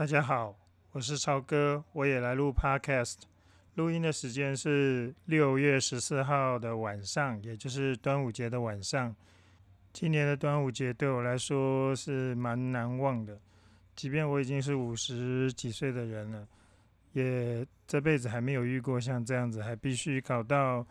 [0.00, 0.56] 大家好，
[0.92, 3.16] 我是超哥，我也来录 Podcast。
[3.74, 9.14] 录音的时间是六月十四号的晚上，也就是端午节的晚上。
[9.92, 13.38] 今年的端午节对我来说是蛮难忘的，
[13.94, 16.48] 即便我已经是五十几岁的人了，
[17.12, 20.82] 也这辈子还没有遇过像这样子，还必须搞到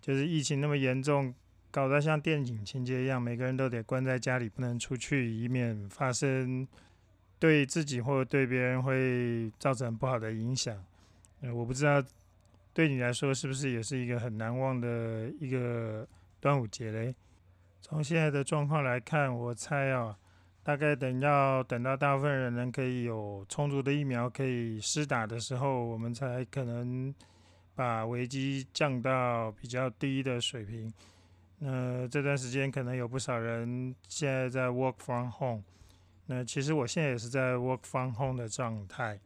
[0.00, 1.34] 就是疫情那么严重，
[1.72, 6.64] 搞得像电影情节一样，每个人都得关在家里，不能出去，以免发生。
[7.40, 10.76] 对自己或者对别人会造成不好的影响，
[11.40, 12.04] 呃，我不知道
[12.74, 16.06] 对你来说是不是也是一个很难忘的一个
[16.38, 17.14] 端午节嘞？
[17.80, 20.14] 从现在的状况来看，我猜啊，
[20.62, 27.12] 大概等要等到大部分人能可以有充足的疫苗可以施打的时候，我们才可能
[27.74, 30.92] 把危机降到比较低的水平。
[31.58, 35.62] 那这段时间可能有不少人现在在 work from home。
[36.32, 39.18] 那其实我现在也是在 work from home 的状态。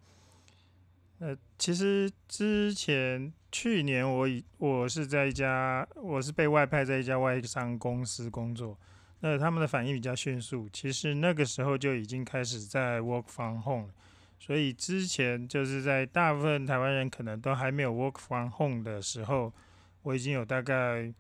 [1.19, 8.79] 呃，其实之前去年我已我是在一家，我是被外派在一家外商公司工作。
[9.21, 13.95] 那他们的反应比较迅速，其实那个时候就已经开始在 work from home 了。
[14.39, 19.53] 所以之前就是在大部分台湾人可能都还没有 work from home 的时候，
[20.05, 21.13] 我已经有大概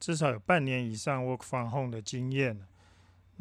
[0.00, 2.66] 至少有半年以上 work from home 的经验了。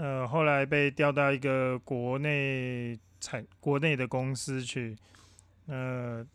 [0.02, 4.98] 呃，后来被调到一个国内产国内的公司去，
[5.68, 6.26] 呃，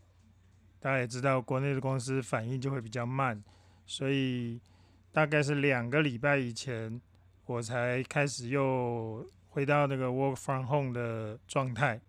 [0.78, 3.42] 大家也知道，国内的公司反应就会比较慢，
[3.84, 4.60] 所以
[5.10, 7.00] 大概是两个礼拜以前，
[7.46, 12.00] 我才开始又回到那个 work from home 的状态。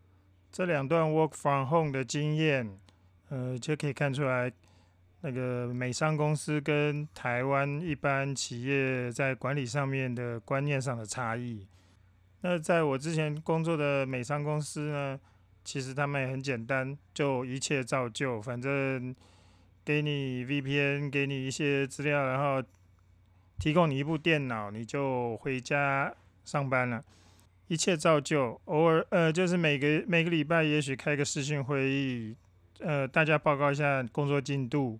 [0.51, 2.69] 这两段 work from home 的经验，
[3.29, 4.53] 呃，就可以看出来。
[5.21, 11.65] 那个美商公司跟台湾一般企业在管理上面的观念上的差异。
[12.41, 15.19] 那在我之前工作的美商公司呢，
[15.63, 19.13] 其实他们也很简单，就一切照旧，反正
[19.83, 22.61] 给你 VPN，给你一些资料，然后
[23.57, 26.13] 提供你一部电脑，你就回家
[26.45, 27.03] 上班了，
[27.67, 28.61] 一切照旧。
[28.65, 32.35] 偶尔呃，就是每个每个礼拜也许开个视讯会议。
[32.79, 34.95] 呃，大家报告一下工作进度。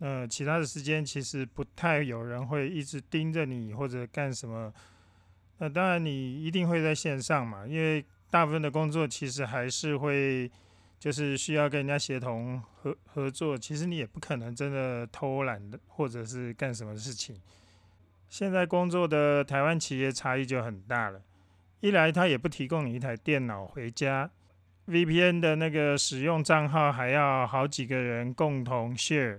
[0.00, 4.72] 呃，其他的时间其实不太有人会一直盯着你或者干什么。
[5.58, 10.50] 那当然，你一定会在线上嘛，因为大部分的工作其实还是会
[10.98, 13.56] 就是需要跟人家协同合合作。
[13.58, 17.36] 其实你也不可能真的偷懒的或者是干什么事情。
[18.28, 21.20] 现在工作的台湾企业差异就很大了，
[21.80, 24.30] 一来他也不提供你一台电脑回家。
[24.86, 29.38] VPN 的那个使用账号还要好几个人共同 share，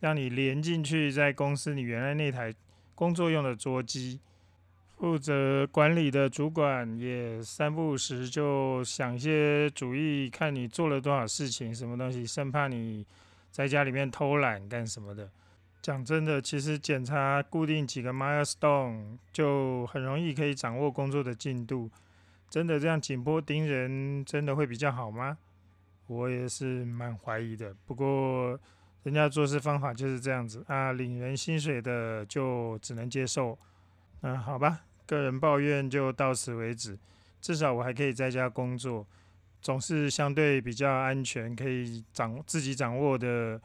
[0.00, 2.54] 让你连进去，在公司你原来那台
[2.94, 4.20] 工作用的桌机，
[4.96, 13.06] 负责管理的主管也三不五时就想一些主意，看你做了多少事情，什么东西，生怕你
[13.50, 15.30] 在家里面偷懒干什么的。
[15.80, 21.90] 讲真的，其实检查固定几个 milestone 就很容易可以掌握工作的进度。
[22.50, 25.38] 真的这样紧迫盯人，真的会比较好吗？
[26.06, 27.74] 我也是蛮怀疑的。
[27.86, 28.58] 不过
[29.08, 33.58] 人家做事方法就是这样子啊，领人薪水的就只能接受。
[34.20, 36.98] 嗯，好吧，个人抱怨就到此为止。
[37.40, 39.06] 至少我还可以在家工作，
[39.62, 43.58] 总是相对比较安全，可以掌自己掌握的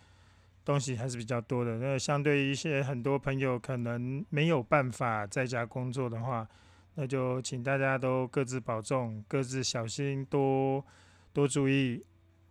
[0.64, 1.78] 东西还是比较多的。
[1.78, 6.48] 那相对一些很多朋友可能没有办法在家工作的话。
[6.96, 10.86] 那就请大家都各自保重，各自小心，多
[11.34, 12.02] 多注意，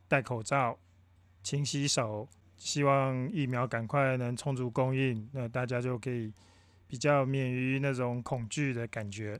[0.08, 0.78] 戴口罩，
[1.42, 2.28] 勤洗手。
[2.64, 6.32] 希望疫苗赶快能充足供应，那大家就可以
[6.86, 9.38] 比较免于那种恐惧的感觉。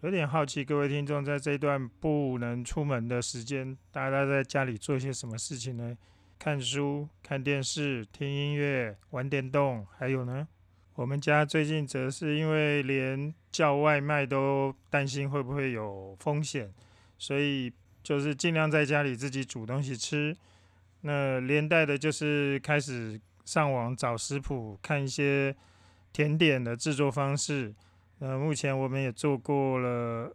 [0.00, 5.94] 有点好奇，各位听众在这段不能出门的时间，大家在家里做些什么事情呢？
[6.38, 10.48] 看书、看电视、听音乐、玩电动，还有呢？
[10.94, 16.72] 我们家最近则是因为连叫外卖都担心会不会有风险，
[17.18, 17.70] 所以
[18.02, 20.34] 就是尽量在家里自己煮东西吃。
[21.06, 25.54] 那连带的就是开始上网找食谱，看一些
[26.12, 27.72] 甜点的制作方式。
[28.18, 30.34] 呃，目前我们也做过了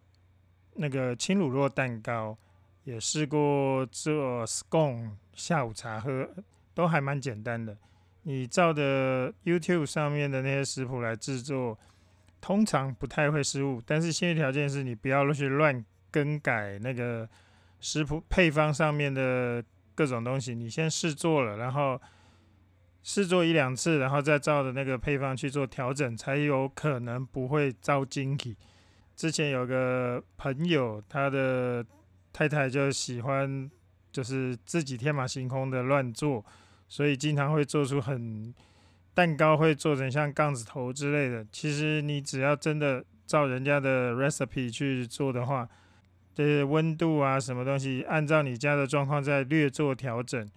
[0.76, 2.38] 那个轻乳酪蛋糕，
[2.84, 6.26] 也试过做 scone 下午茶喝，
[6.72, 7.76] 都还蛮简单的。
[8.22, 11.78] 你照的 YouTube 上面的那些食谱来制作，
[12.40, 13.82] 通常不太会失误。
[13.84, 17.28] 但是先决条件是你不要去乱更改那个
[17.78, 19.62] 食谱配方上面的
[19.94, 20.54] 各种东西。
[20.54, 22.00] 你先试做了，然后
[23.02, 28.56] 试做一两次，然后再照着那个配方去做调整，才有可能不会遭惊喜。
[29.14, 31.84] 之前有个朋友，他的
[32.32, 33.70] 太太就喜欢
[34.10, 36.44] 就是自己天马行空的乱做，
[36.88, 38.54] 所以经常会做出很
[39.14, 41.46] 蛋糕会做成像杠子头之类的。
[41.52, 45.68] 其实你只要真的照人家的 recipe 去做的话，
[46.34, 50.50] 这温度啊什么东西，按照你家的状况再略做调整，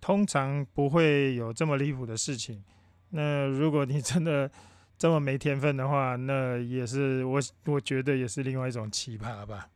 [0.00, 2.62] 通常不会有这么离谱的事情。
[3.10, 4.50] 那如果你真的
[4.98, 9.68] 这么没天分的话，那也是我我觉得也是另外一种奇葩吧。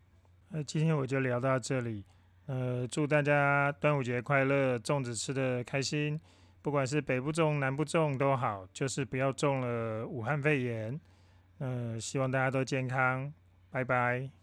[0.48, 2.04] 那今天我就聊到这里。
[2.46, 6.20] 呃，祝大家端午节快乐，粽子吃的开心，
[6.60, 11.00] 不管是北部粽、南部粽都好，就是不要中了武汉肺炎。
[11.58, 13.32] 呃，希望大家都健康，
[13.70, 14.41] 拜拜。